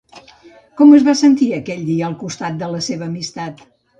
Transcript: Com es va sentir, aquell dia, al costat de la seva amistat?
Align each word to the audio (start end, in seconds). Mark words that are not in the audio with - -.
Com 0.79 0.93
es 0.99 1.05
va 1.07 1.13
sentir, 1.19 1.49
aquell 1.59 1.85
dia, 1.91 2.07
al 2.09 2.17
costat 2.23 2.57
de 2.65 2.73
la 2.77 2.83
seva 2.89 3.09
amistat? 3.13 3.65